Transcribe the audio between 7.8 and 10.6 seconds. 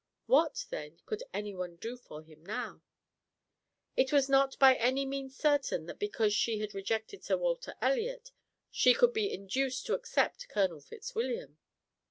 Elliot she could be induced to accept